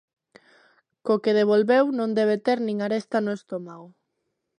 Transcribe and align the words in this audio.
Co 1.05 1.21
que 1.23 1.35
devolveu 1.39 1.85
non 1.97 2.09
debe 2.19 2.35
ter 2.45 2.59
nin 2.67 2.77
aresta 2.87 3.17
no 3.21 3.31
estómago. 3.39 3.87